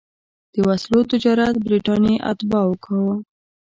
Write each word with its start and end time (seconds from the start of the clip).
د 0.53 0.55
وسلو 0.67 0.99
تجارت 1.11 1.55
برټانیې 1.65 2.23
اتباعو 2.31 2.81
کاوه. 2.83 3.15